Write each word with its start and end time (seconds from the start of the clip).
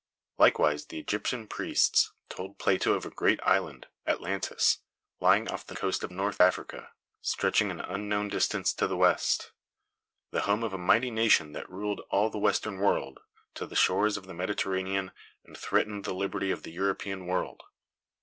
]Likewise 0.39 0.87
the 0.87 0.97
Egyptian 0.97 1.45
priests 1.45 2.11
told 2.27 2.57
Plato 2.57 2.93
of 2.93 3.05
a 3.05 3.11
great 3.11 3.39
island, 3.43 3.85
Atlantis, 4.07 4.79
lying 5.19 5.47
off 5.47 5.63
the 5.67 5.75
coast 5.75 6.03
of 6.03 6.09
North 6.09 6.41
Africa, 6.41 6.89
stretching 7.21 7.69
an 7.69 7.79
unknown 7.81 8.27
distance 8.27 8.73
to 8.73 8.87
the 8.87 8.97
west; 8.97 9.51
the 10.31 10.41
home 10.41 10.63
of 10.63 10.73
a 10.73 10.77
mighty 10.79 11.11
nation 11.11 11.51
that 11.51 11.69
ruled 11.69 12.01
all 12.09 12.31
the 12.31 12.39
western 12.39 12.79
world, 12.79 13.19
to 13.53 13.67
the 13.67 13.75
shores 13.75 14.17
of 14.17 14.25
the 14.25 14.33
Mediterranean, 14.33 15.11
and 15.45 15.55
threatened 15.55 16.03
the 16.03 16.15
liberty 16.15 16.49
of 16.49 16.63
the 16.63 16.71
European 16.71 17.27
world. 17.27 17.61